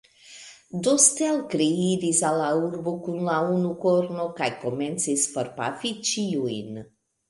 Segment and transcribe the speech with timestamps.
[0.87, 6.87] Do, Stelkri iris al la urbo kun la unukorno, kaj komencis forpafi ĉiujn.